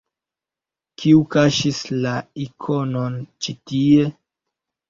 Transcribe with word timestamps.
Kiu 1.01 1.19
kaŝis 1.35 1.83
la 2.05 2.15
ikonon 2.47 3.21
ĉi 3.37 3.57
tie? 3.73 4.09